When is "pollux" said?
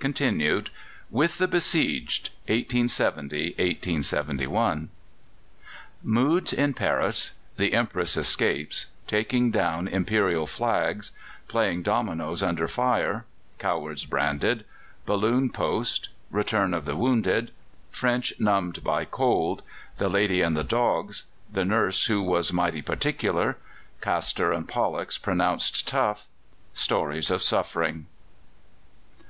24.66-25.18